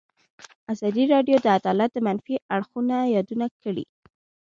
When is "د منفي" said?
1.93-2.35